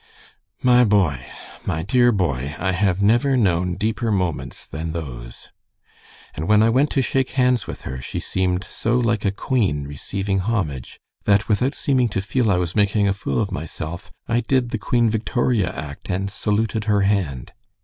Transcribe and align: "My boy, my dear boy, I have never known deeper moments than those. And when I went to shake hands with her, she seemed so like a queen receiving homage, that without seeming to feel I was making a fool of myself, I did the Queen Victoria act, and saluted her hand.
"My 0.63 0.83
boy, 0.83 1.23
my 1.63 1.83
dear 1.83 2.11
boy, 2.11 2.55
I 2.57 2.71
have 2.71 3.03
never 3.03 3.37
known 3.37 3.75
deeper 3.75 4.11
moments 4.11 4.67
than 4.67 4.93
those. 4.93 5.49
And 6.33 6.47
when 6.47 6.63
I 6.63 6.71
went 6.71 6.89
to 6.93 7.03
shake 7.03 7.33
hands 7.37 7.67
with 7.67 7.81
her, 7.83 8.01
she 8.01 8.19
seemed 8.19 8.63
so 8.63 8.97
like 8.97 9.25
a 9.25 9.31
queen 9.31 9.83
receiving 9.83 10.39
homage, 10.39 10.99
that 11.25 11.47
without 11.47 11.75
seeming 11.75 12.09
to 12.09 12.21
feel 12.23 12.49
I 12.49 12.57
was 12.57 12.75
making 12.75 13.07
a 13.07 13.13
fool 13.13 13.39
of 13.39 13.51
myself, 13.51 14.11
I 14.27 14.39
did 14.39 14.71
the 14.71 14.79
Queen 14.79 15.07
Victoria 15.07 15.71
act, 15.71 16.09
and 16.09 16.31
saluted 16.31 16.85
her 16.85 17.01
hand. 17.01 17.53